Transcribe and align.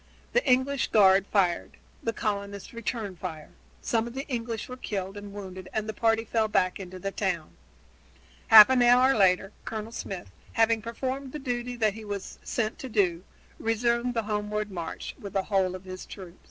The 0.33 0.43
English 0.49 0.87
guard 0.87 1.27
fired; 1.27 1.77
the 2.01 2.11
colonists 2.11 2.73
returned 2.73 3.17
the 3.17 3.19
fire. 3.19 3.49
Some 3.83 4.07
of 4.07 4.15
the 4.15 4.27
English 4.27 4.67
were 4.67 4.75
killed 4.75 5.15
and 5.15 5.31
wounded 5.31 5.69
and 5.73 5.87
the 5.87 5.93
party 5.93 6.25
fell 6.25 6.47
back 6.47 6.79
into 6.79 6.97
the 6.97 7.11
town. 7.11 7.51
Half 8.47 8.71
an 8.71 8.81
hour 8.81 9.15
later 9.15 9.51
Colonel 9.63 9.91
Smith, 9.91 10.31
having 10.53 10.81
performed 10.81 11.33
the 11.33 11.37
duty 11.37 11.75
that 11.75 11.93
he 11.93 12.03
was 12.03 12.39
sent 12.41 12.79
to 12.79 12.89
do, 12.89 13.23
resumed 13.59 14.15
the 14.15 14.23
homeward 14.23 14.71
march 14.71 15.13
with 15.19 15.33
the 15.33 15.43
whole 15.43 15.75
of 15.75 15.83
his 15.85 16.07
troops. 16.07 16.39